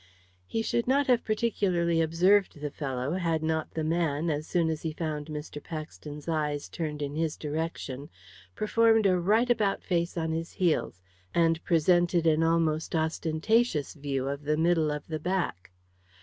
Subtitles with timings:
[0.47, 4.81] He should not have particularly observed the fellow had not the man, as soon as
[4.81, 5.63] he found Mr.
[5.63, 8.09] Paxton's eyes turned in his direction,
[8.55, 11.03] performed a right about face on his heels,
[11.35, 15.69] and presented an almost ostentatious view of the middle of the back.